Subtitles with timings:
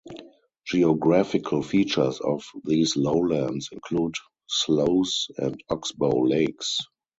[0.65, 4.15] Geographical features of these lowlands include
[4.49, 6.79] sloughs and oxbow lakes.